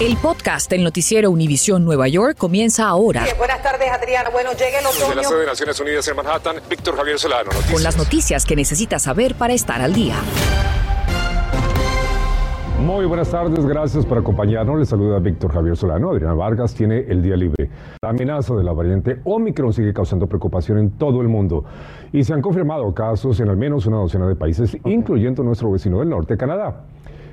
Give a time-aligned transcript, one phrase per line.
[0.00, 3.24] El podcast del noticiero Univisión Nueva York comienza ahora.
[3.38, 4.30] buenas tardes, Adriana.
[4.30, 5.06] Bueno, llega el otoño.
[5.06, 7.44] Desde la sede de Naciones Unidas en Manhattan, Víctor Javier Solano.
[7.44, 7.72] Noticias.
[7.72, 10.16] Con las noticias que necesitas saber para estar al día.
[12.80, 14.76] Muy buenas tardes, gracias por acompañarnos.
[14.76, 16.10] Les saluda Víctor Javier Solano.
[16.10, 17.70] Adriana Vargas tiene el día libre.
[18.02, 21.64] La amenaza de la variante Omicron sigue causando preocupación en todo el mundo
[22.12, 26.00] y se han confirmado casos en al menos una docena de países, incluyendo nuestro vecino
[26.00, 26.80] del norte, Canadá.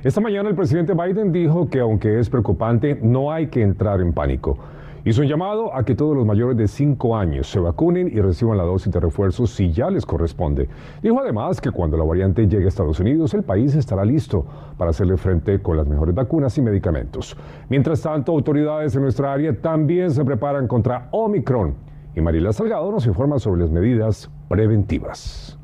[0.02, 4.14] Esta mañana el presidente Biden dijo que aunque es preocupante, no hay que entrar en
[4.14, 4.57] pánico.
[5.04, 8.57] Hizo un llamado a que todos los mayores de 5 años se vacunen y reciban
[8.57, 10.70] la dosis de refuerzo si ya les corresponde.
[11.04, 14.46] Dijo además que cuando la variante llegue a Estados Unidos, el país estará listo
[14.78, 17.36] para hacerle frente con las mejores vacunas y medicamentos.
[17.68, 21.76] Mientras tanto, autoridades en nuestra área también se preparan contra Omicron.
[22.16, 25.59] Y Marila Salgado nos informa sobre las medidas preventivas.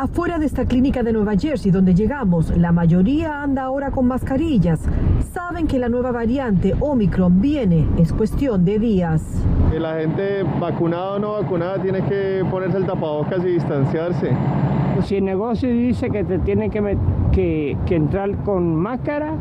[0.00, 4.78] Afuera de esta clínica de Nueva Jersey donde llegamos, la mayoría anda ahora con mascarillas.
[5.32, 9.20] Saben que la nueva variante Omicron viene, es cuestión de días.
[9.76, 14.36] La gente vacunada o no vacunada tiene que ponerse el tapabocas y distanciarse.
[15.02, 16.96] Si el negocio dice que te tiene que,
[17.32, 19.34] que, que entrar con máscara,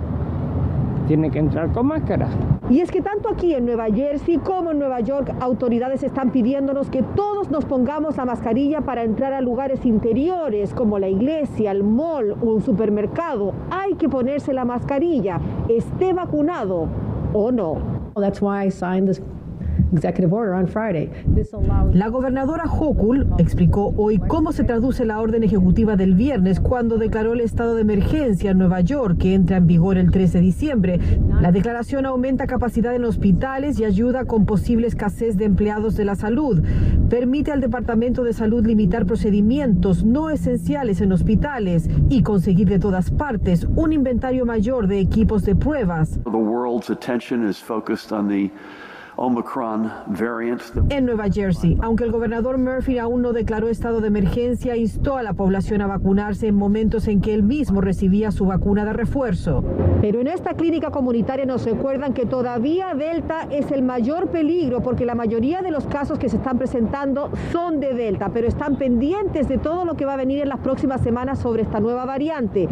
[1.07, 2.27] tiene que entrar con máscara.
[2.69, 6.89] Y es que tanto aquí en Nueva Jersey como en Nueva York, autoridades están pidiéndonos
[6.89, 11.83] que todos nos pongamos la mascarilla para entrar a lugares interiores como la iglesia, el
[11.83, 13.53] mall o un supermercado.
[13.71, 16.87] Hay que ponerse la mascarilla, esté vacunado
[17.33, 17.77] o no.
[18.15, 19.21] That's why I signed this
[21.93, 27.33] la gobernadora Hochul explicó hoy cómo se traduce la orden ejecutiva del viernes cuando declaró
[27.33, 30.99] el estado de emergencia en Nueva York, que entra en vigor el 13 de diciembre.
[31.41, 36.15] La declaración aumenta capacidad en hospitales y ayuda con posible escasez de empleados de la
[36.15, 36.61] salud.
[37.09, 43.11] Permite al Departamento de Salud limitar procedimientos no esenciales en hospitales y conseguir de todas
[43.11, 46.19] partes un inventario mayor de equipos de pruebas.
[50.89, 55.23] En Nueva Jersey, aunque el gobernador Murphy aún no declaró estado de emergencia, instó a
[55.23, 59.63] la población a vacunarse en momentos en que él mismo recibía su vacuna de refuerzo.
[60.01, 65.05] Pero en esta clínica comunitaria nos recuerdan que todavía Delta es el mayor peligro porque
[65.05, 69.47] la mayoría de los casos que se están presentando son de Delta, pero están pendientes
[69.47, 72.69] de todo lo que va a venir en las próximas semanas sobre esta nueva variante.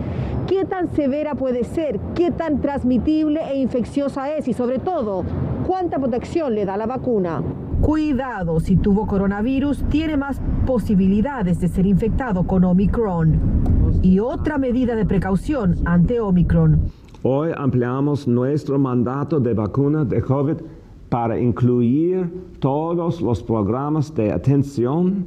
[0.47, 1.99] ¿Qué tan severa puede ser?
[2.13, 4.47] ¿Qué tan transmitible e infecciosa es?
[4.47, 5.23] Y sobre todo,
[5.65, 7.41] ¿cuánta protección le da la vacuna?
[7.81, 13.39] Cuidado, si tuvo coronavirus, tiene más posibilidades de ser infectado con Omicron.
[14.01, 16.91] Y otra medida de precaución ante Omicron.
[17.23, 20.57] Hoy ampliamos nuestro mandato de vacuna de COVID
[21.09, 25.25] para incluir todos los programas de atención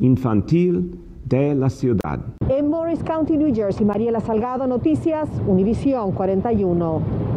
[0.00, 2.20] infantil de la ciudad.
[2.48, 7.27] En Morris County, New Jersey, Mariela Salgado, Noticias, Univisión 41.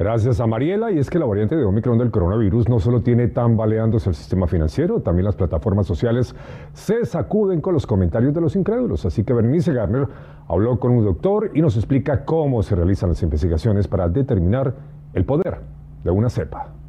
[0.00, 0.90] Gracias a Mariela.
[0.90, 4.46] Y es que la variante de Omicron del coronavirus no solo tiene tambaleándose el sistema
[4.46, 6.34] financiero, también las plataformas sociales
[6.72, 9.04] se sacuden con los comentarios de los incrédulos.
[9.04, 10.08] Así que Bernice Garner
[10.48, 14.74] habló con un doctor y nos explica cómo se realizan las investigaciones para determinar
[15.12, 15.58] el poder
[16.02, 16.79] de una cepa.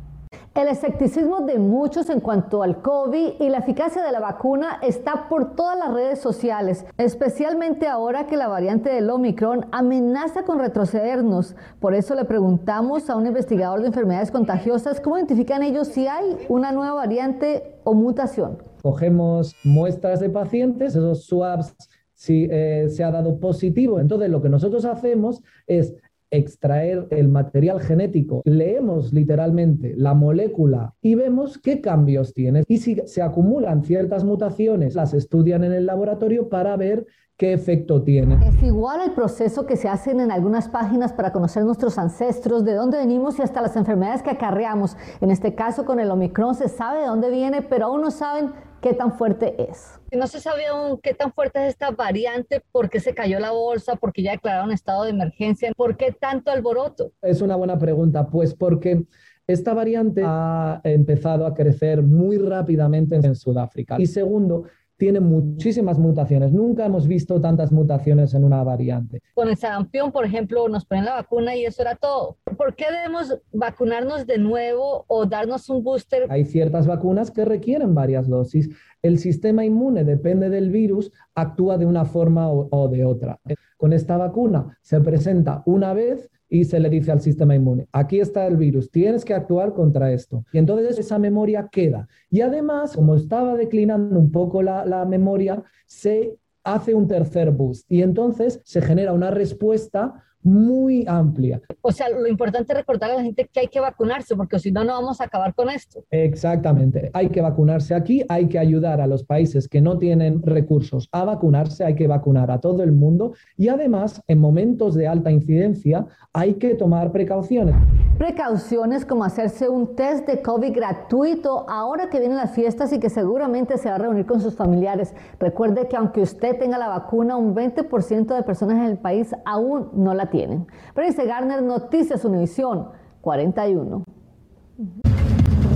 [0.54, 5.30] El escepticismo de muchos en cuanto al COVID y la eficacia de la vacuna está
[5.30, 11.56] por todas las redes sociales, especialmente ahora que la variante del Omicron amenaza con retrocedernos.
[11.80, 16.36] Por eso le preguntamos a un investigador de enfermedades contagiosas cómo identifican ellos si hay
[16.50, 18.58] una nueva variante o mutación.
[18.82, 21.74] Cogemos muestras de pacientes, esos swabs
[22.14, 24.02] si eh, se ha dado positivo.
[24.02, 25.96] Entonces, lo que nosotros hacemos es
[26.32, 32.64] extraer el material genético, leemos literalmente la molécula y vemos qué cambios tiene.
[32.68, 37.06] Y si se acumulan ciertas mutaciones, las estudian en el laboratorio para ver
[37.38, 38.38] qué efecto tiene.
[38.48, 42.76] Es igual el proceso que se hacen en algunas páginas para conocer nuestros ancestros, de
[42.76, 44.96] dónde venimos y hasta las enfermedades que acarreamos.
[45.22, 48.52] En este caso, con el Omicron se sabe de dónde viene, pero aún no saben
[48.82, 50.00] qué tan fuerte es.
[50.12, 53.52] No se sabe aún qué tan fuerte es esta variante, por qué se cayó la
[53.52, 57.14] bolsa, por qué ya declararon estado de emergencia, por qué tanto alboroto.
[57.22, 59.06] Es una buena pregunta, pues porque
[59.48, 63.98] esta variante ha empezado a crecer muy rápidamente en Sudáfrica.
[64.00, 64.66] Y segundo,
[65.02, 66.52] tiene muchísimas mutaciones.
[66.52, 69.20] Nunca hemos visto tantas mutaciones en una variante.
[69.34, 72.38] Con el sarampión, por ejemplo, nos ponen la vacuna y eso era todo.
[72.56, 76.28] ¿Por qué debemos vacunarnos de nuevo o darnos un booster?
[76.30, 78.70] Hay ciertas vacunas que requieren varias dosis.
[79.02, 83.40] El sistema inmune, depende del virus, actúa de una forma o, o de otra.
[83.78, 88.20] Con esta vacuna se presenta una vez y se le dice al sistema inmune, aquí
[88.20, 90.44] está el virus, tienes que actuar contra esto.
[90.52, 92.10] Y entonces esa memoria queda.
[92.30, 97.90] Y además, como estaba declinando un poco la, la memoria, se hace un tercer boost
[97.90, 101.62] y entonces se genera una respuesta muy amplia.
[101.82, 104.72] O sea, lo importante es recordar a la gente que hay que vacunarse, porque si
[104.72, 106.04] no, no vamos a acabar con esto.
[106.12, 111.10] Exactamente, hay que vacunarse aquí, hay que ayudar a los países que no tienen recursos
[111.12, 115.32] a vacunarse, hay que vacunar a todo el mundo y además en momentos de alta
[115.32, 117.76] incidencia hay que tomar precauciones.
[118.18, 123.10] Precauciones como hacerse un test de COVID gratuito ahora que vienen las fiestas y que
[123.10, 125.16] seguramente se va a reunir con sus familiares.
[125.40, 129.90] Recuerde que aunque usted tenga la vacuna, un 20% de personas en el país aún
[129.94, 130.66] no la tienen.
[130.96, 132.88] Pero dice Garner, Noticias Univisión
[133.22, 134.04] 41.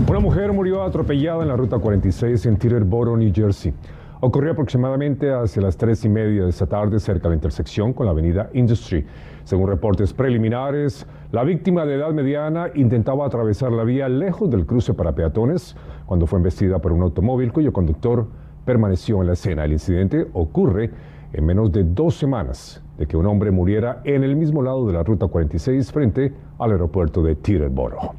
[0.09, 3.73] Una mujer murió atropellada en la ruta 46 en Teterboro, New Jersey.
[4.21, 8.07] Ocurrió aproximadamente hacia las tres y media de esta tarde cerca de la intersección con
[8.07, 9.05] la avenida Industry.
[9.43, 14.93] Según reportes preliminares, la víctima de edad mediana intentaba atravesar la vía lejos del cruce
[14.93, 15.75] para peatones
[16.05, 18.27] cuando fue embestida por un automóvil cuyo conductor
[18.65, 19.65] permaneció en la escena.
[19.65, 20.91] El incidente ocurre
[21.35, 24.93] en menos de dos semanas de que un hombre muriera en el mismo lado de
[24.93, 28.15] la Ruta 46 frente al aeropuerto de Teterboro.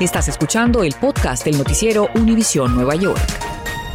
[0.00, 3.20] Estás escuchando el podcast del noticiero Univisión Nueva York.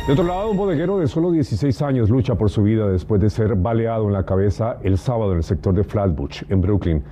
[0.06, 3.32] De otro lado, un bodeguero de solo 16 años lucha por su vida después de
[3.32, 7.04] ser baleado en la cabeza el sábado en el sector de Flatbush, en Brooklyn.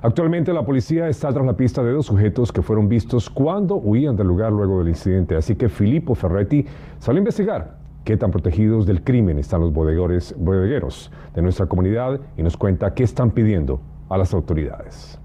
[0.00, 4.16] Actualmente la policía está tras la pista de dos sujetos que fueron vistos cuando huían
[4.16, 6.64] del lugar luego del incidente, así que Filippo Ferretti
[6.98, 12.42] salió a investigar qué tan protegidos del crimen están los bodegueros de nuestra comunidad y
[12.42, 15.18] nos cuenta qué están pidiendo a las autoridades.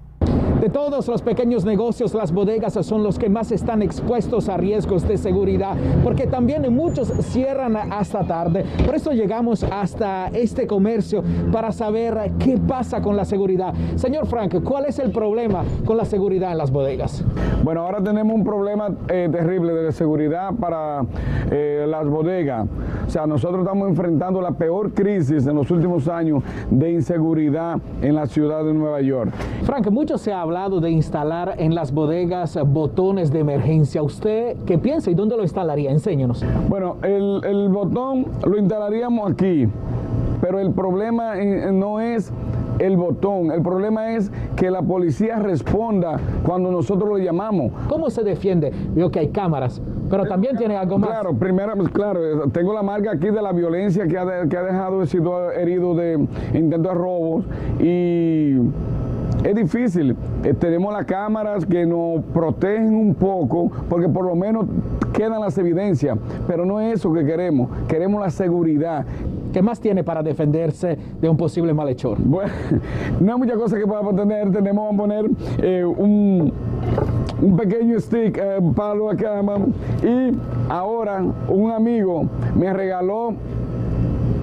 [0.60, 5.06] De todos los pequeños negocios, las bodegas son los que más están expuestos a riesgos
[5.06, 8.64] de seguridad, porque también muchos cierran hasta tarde.
[8.86, 11.22] Por eso llegamos hasta este comercio
[11.52, 13.74] para saber qué pasa con la seguridad.
[13.96, 17.22] Señor Frank, ¿cuál es el problema con la seguridad en las bodegas?
[17.62, 21.04] Bueno, ahora tenemos un problema eh, terrible de seguridad para
[21.50, 22.66] eh, las bodegas.
[23.06, 28.14] O sea, nosotros estamos enfrentando la peor crisis en los últimos años de inseguridad en
[28.14, 29.30] la ciudad de Nueva York.
[29.64, 34.02] Frank, mucho se ha hablado de instalar en las bodegas botones de emergencia.
[34.02, 35.90] ¿Usted qué piensa y dónde lo instalaría?
[35.90, 36.44] Enséñenos.
[36.68, 39.68] Bueno, el, el botón lo instalaríamos aquí,
[40.40, 42.32] pero el problema eh, no es
[42.78, 43.50] el botón.
[43.50, 47.72] El problema es que la policía responda cuando nosotros lo llamamos.
[47.88, 48.72] ¿Cómo se defiende?
[48.94, 49.80] Veo que hay cámaras,
[50.10, 51.10] pero también tiene algo más.
[51.10, 52.20] Claro, primero, pues, claro,
[52.52, 56.26] tengo la marca aquí de la violencia que ha, que ha dejado sido herido de
[56.52, 57.44] intentos de robos
[57.80, 58.58] y
[59.44, 60.16] es difícil.
[60.42, 64.66] Eh, tenemos las cámaras que nos protegen un poco porque por lo menos
[65.12, 67.68] quedan las evidencias, pero no es eso que queremos.
[67.86, 69.04] Queremos la seguridad.
[69.52, 72.18] ¿Qué más tiene para defenderse de un posible malhechor?
[72.20, 72.50] Bueno,
[73.20, 74.50] no hay muchas cosas que podamos tener.
[74.50, 76.52] Tenemos que poner eh, un,
[77.40, 79.40] un, pequeño stick, eh, palo acá.
[80.02, 80.32] Y
[80.68, 82.24] ahora un amigo
[82.56, 83.34] me regaló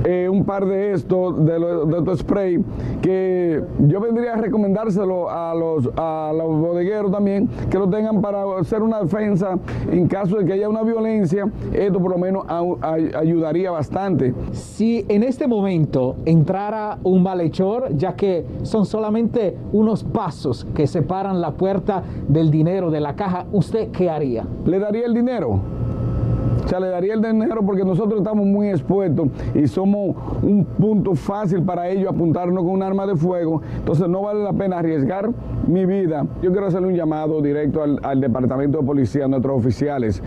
[0.05, 1.57] eh, un par de estos, de,
[1.97, 2.63] estos spray,
[3.01, 8.43] que yo vendría a recomendárselo a los, a los bodegueros también, que lo tengan para
[8.59, 9.57] hacer una defensa
[9.91, 12.45] en caso de que haya una violencia, esto por lo menos
[13.13, 14.33] ayudaría bastante.
[14.51, 21.41] Si en este momento entrara un malhechor, ya que son solamente unos pasos que separan
[21.41, 24.45] la puerta del dinero de la caja, ¿usted qué haría?
[24.65, 25.80] Le daría el dinero
[26.71, 31.15] o sea, le daría el dinero porque nosotros estamos muy expuestos y somos un punto
[31.15, 33.61] fácil para ellos apuntarnos con un arma de fuego.
[33.79, 35.29] Entonces no vale la pena arriesgar
[35.67, 36.25] mi vida.
[36.41, 40.23] Yo quiero hacerle un llamado directo al, Departamento de Policía, a nuestros oficiales.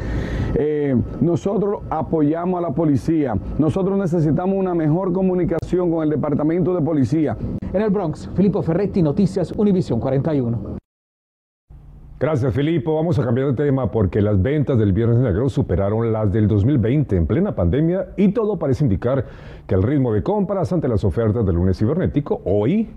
[0.54, 3.34] Eh, nosotros apoyamos a la policía.
[3.58, 7.38] Nosotros necesitamos una mejor comunicación con el Departamento de Policía.
[7.72, 10.73] En el Bronx, Filippo Ferretti, Noticias Univisión 41.
[12.20, 12.94] Gracias, Filipo.
[12.94, 17.16] Vamos a cambiar de tema porque las ventas del Viernes Negro superaron las del 2020
[17.16, 19.24] en plena pandemia y todo parece indicar
[19.66, 22.88] que el ritmo de compras ante las ofertas del lunes cibernético hoy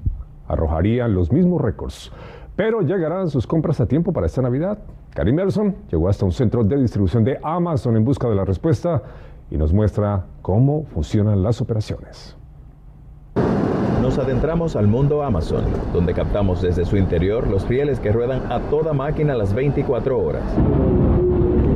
[0.47, 2.11] arrojarían los mismos récords.
[2.55, 4.77] Pero llegarán sus compras a tiempo para esta Navidad.
[5.15, 9.01] Karim Nelson llegó hasta un centro de distribución de Amazon en busca de la respuesta
[9.49, 12.37] y nos muestra cómo funcionan las operaciones
[14.07, 18.61] nos adentramos al mundo Amazon, donde captamos desde su interior los rieles que ruedan a
[18.69, 20.43] toda máquina las 24 horas.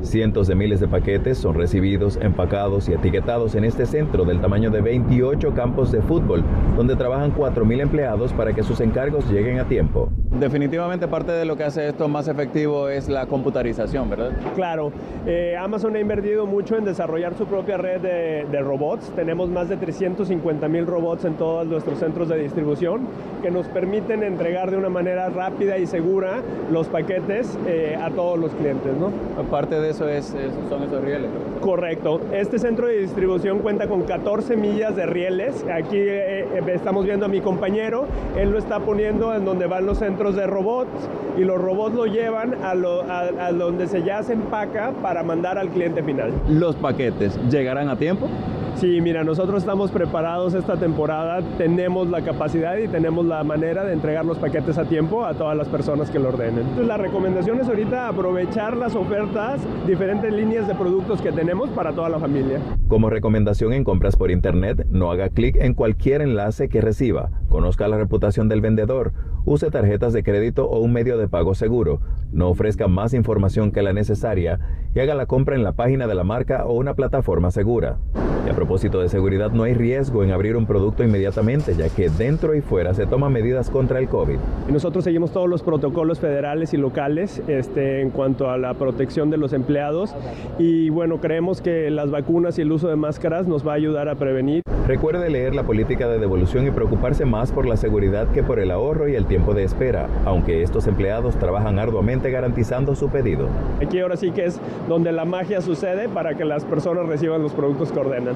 [0.03, 4.71] Cientos de miles de paquetes son recibidos, empacados y etiquetados en este centro del tamaño
[4.71, 6.43] de 28 campos de fútbol,
[6.75, 10.09] donde trabajan 4.000 empleados para que sus encargos lleguen a tiempo.
[10.39, 14.31] Definitivamente parte de lo que hace esto más efectivo es la computarización, ¿verdad?
[14.55, 14.91] Claro,
[15.27, 19.11] eh, Amazon ha invertido mucho en desarrollar su propia red de, robots.
[19.15, 23.01] Tenemos más de 350 mil robots en todos nuestros centros de distribución
[23.43, 26.41] que nos permiten entregar de una manera rápida y segura
[26.71, 28.93] los paquetes eh, a todos los clientes.
[28.97, 29.11] ¿no?
[29.39, 30.33] Aparte de eso es,
[30.69, 31.29] son esos rieles.
[31.59, 32.19] Correcto.
[32.31, 35.63] Este centro de distribución cuenta con 14 millas de rieles.
[35.71, 38.05] Aquí eh, eh, estamos viendo a mi compañero.
[38.37, 40.89] Él lo está poniendo en donde van los centros de robots
[41.37, 45.69] y los robots lo llevan a, a donde se ya se empaca para mandar al
[45.69, 46.31] cliente final.
[46.49, 48.27] ¿Los paquetes llegarán a tiempo?
[48.75, 53.93] Sí, mira, nosotros estamos preparados esta temporada, tenemos la capacidad y tenemos la manera de
[53.93, 56.59] entregar los paquetes a tiempo a todas las personas que lo ordenen.
[56.59, 61.93] Entonces, la recomendación es ahorita aprovechar las ofertas, diferentes líneas de productos que tenemos para
[61.93, 62.59] toda la familia.
[62.87, 67.29] Como recomendación en compras por internet, no haga clic en cualquier enlace que reciba.
[67.49, 69.13] Conozca la reputación del vendedor,
[69.45, 71.99] use tarjetas de crédito o un medio de pago seguro.
[72.31, 74.59] No ofrezca más información que la necesaria
[74.95, 77.97] y haga la compra en la página de la marca o una plataforma segura.
[78.45, 82.09] Y a propósito de seguridad, no hay riesgo en abrir un producto inmediatamente, ya que
[82.09, 84.37] dentro y fuera se toman medidas contra el COVID.
[84.69, 89.37] Nosotros seguimos todos los protocolos federales y locales este, en cuanto a la protección de
[89.37, 90.15] los empleados
[90.57, 94.09] y bueno, creemos que las vacunas y el uso de máscaras nos va a ayudar
[94.09, 94.63] a prevenir.
[94.87, 98.71] Recuerde leer la política de devolución y preocuparse más por la seguridad que por el
[98.71, 103.47] ahorro y el tiempo de espera, aunque estos empleados trabajan arduamente garantizando su pedido.
[103.81, 107.53] Aquí ahora sí que es donde la magia sucede para que las personas reciban los
[107.53, 108.30] productos que ordenan.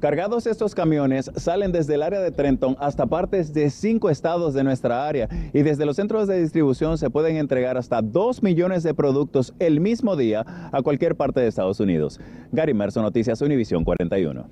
[0.00, 4.62] Cargados estos camiones salen desde el área de Trenton hasta partes de cinco estados de
[4.62, 8.92] nuestra área y desde los centros de distribución se pueden entregar hasta 2 millones de
[8.92, 12.20] productos el mismo día a cualquier parte de Estados Unidos.
[12.52, 14.46] Gary Merson, Noticias Univisión 41.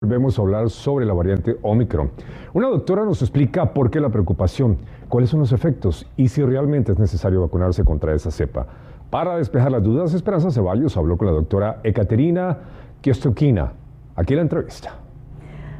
[0.00, 2.12] Volvemos a hablar sobre la variante Omicron.
[2.54, 4.78] Una doctora nos explica por qué la preocupación,
[5.08, 8.66] cuáles son los efectos y si realmente es necesario vacunarse contra esa cepa.
[9.10, 12.58] Para despejar las dudas, Esperanza Ceballos habló con la doctora Ekaterina
[13.00, 13.72] Kiostukina.
[14.18, 14.96] Aquí la entrevista.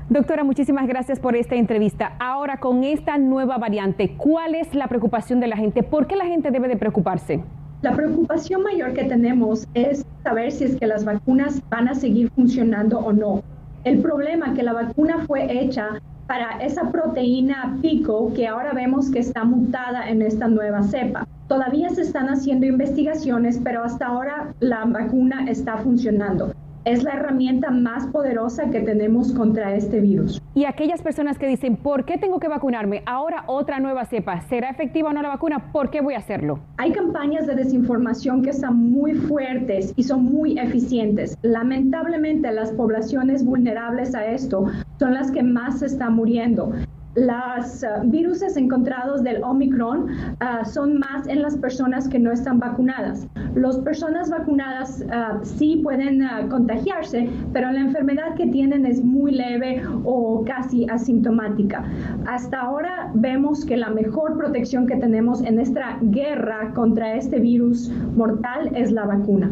[0.09, 2.13] Doctora, muchísimas gracias por esta entrevista.
[2.21, 5.83] Ahora, con esta nueva variante, ¿cuál es la preocupación de la gente?
[5.83, 7.43] ¿Por qué la gente debe de preocuparse?
[7.83, 12.31] La preocupación mayor que tenemos es saber si es que las vacunas van a seguir
[12.31, 13.43] funcionando o no.
[13.83, 19.11] El problema es que la vacuna fue hecha para esa proteína pico que ahora vemos
[19.11, 21.27] que está mutada en esta nueva cepa.
[21.49, 26.53] Todavía se están haciendo investigaciones, pero hasta ahora la vacuna está funcionando
[26.85, 30.43] es la herramienta más poderosa que tenemos contra este virus.
[30.55, 33.03] Y aquellas personas que dicen, ¿por qué tengo que vacunarme?
[33.07, 35.71] Ahora otra nueva cepa, ¿será efectiva o no la vacuna?
[35.73, 36.61] ¿Por qué voy a hacerlo?
[36.79, 41.37] Hay campañas de desinformación que están muy fuertes y son muy eficientes.
[41.43, 44.67] Lamentablemente las poblaciones vulnerables a esto
[44.99, 46.73] son las que más se están muriendo.
[47.19, 52.61] Los uh, virus encontrados del Omicron uh, son más en las personas que no están
[52.61, 53.27] vacunadas.
[53.55, 59.83] Las personas vacunadas uh, sí pueden contagiarse, pero la enfermedad que tienen es muy leve
[60.05, 61.85] o casi asintomática.
[62.27, 67.91] Hasta ahora vemos que la mejor protección que tenemos en nuestra guerra contra este virus
[68.15, 69.51] mortal es la vacuna.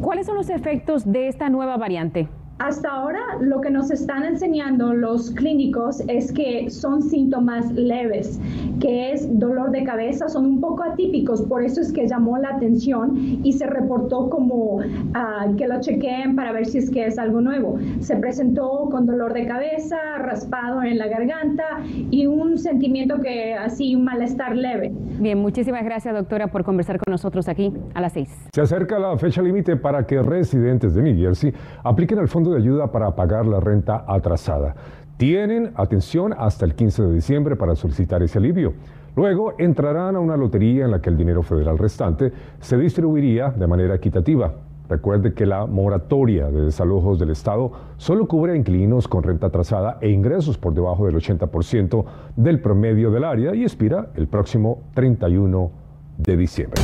[0.00, 2.28] ¿Cuáles son los efectos de esta nueva variante?
[2.58, 8.40] Hasta ahora lo que nos están enseñando los clínicos es que son síntomas leves,
[8.80, 12.56] que es dolor de cabeza, son un poco atípicos, por eso es que llamó la
[12.56, 14.80] atención y se reportó como
[15.12, 17.78] ah, que lo chequeen para ver si es que es algo nuevo.
[18.00, 21.64] Se presentó con dolor de cabeza, raspado en la garganta
[22.10, 24.94] y un sentimiento que así, un malestar leve.
[25.18, 28.34] Bien, muchísimas gracias doctora por conversar con nosotros aquí a las seis.
[28.54, 31.52] Se acerca la fecha límite para que residentes de New Jersey
[31.84, 34.74] apliquen el de ayuda para pagar la renta atrasada.
[35.16, 38.74] Tienen atención hasta el 15 de diciembre para solicitar ese alivio.
[39.16, 43.66] Luego entrarán a una lotería en la que el dinero federal restante se distribuiría de
[43.66, 44.52] manera equitativa.
[44.88, 49.98] Recuerde que la moratoria de desalojos del Estado solo cubre a inquilinos con renta atrasada
[50.00, 52.04] e ingresos por debajo del 80%
[52.36, 55.70] del promedio del área y expira el próximo 31
[56.18, 56.82] de diciembre.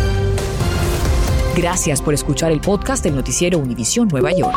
[1.57, 4.57] Gracias por escuchar el podcast del noticiero Univisión Nueva York.